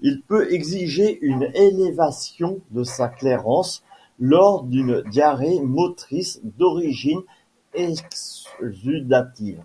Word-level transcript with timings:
Il 0.00 0.20
peut 0.20 0.52
exister 0.52 1.18
une 1.22 1.44
élévation 1.54 2.58
de 2.72 2.84
sa 2.84 3.08
clairance 3.08 3.82
lors 4.20 4.62
d'une 4.64 5.00
diarrhée 5.08 5.60
motrice 5.62 6.40
d'origine 6.44 7.22
exsudative. 7.72 9.62